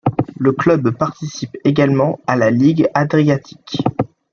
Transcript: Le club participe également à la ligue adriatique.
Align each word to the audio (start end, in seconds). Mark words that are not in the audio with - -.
Le 0.39 0.51
club 0.51 0.89
participe 0.97 1.55
également 1.63 2.19
à 2.25 2.35
la 2.35 2.49
ligue 2.49 2.89
adriatique. 2.95 3.83